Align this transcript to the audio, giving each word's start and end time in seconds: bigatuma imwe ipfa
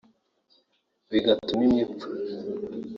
bigatuma 1.11 1.61
imwe 1.67 1.81
ipfa 1.85 2.07